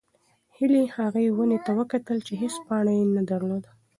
هیلې 0.55 0.83
هغې 0.95 1.25
ونې 1.35 1.59
ته 1.65 1.71
وکتل 1.79 2.17
چې 2.27 2.33
هېڅ 2.41 2.55
پاڼه 2.67 2.91
یې 2.99 3.05
نه 3.17 3.23
درلوده. 3.29 3.71